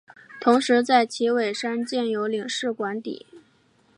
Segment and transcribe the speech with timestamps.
[0.39, 3.27] 同时在旗尾山建有领事官邸。